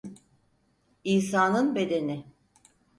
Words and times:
İsa'nın 1.03 1.75
bedeni. 1.75 2.25